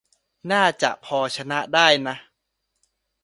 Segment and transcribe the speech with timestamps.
[0.51, 2.15] น่าจะพอชนะได้นะ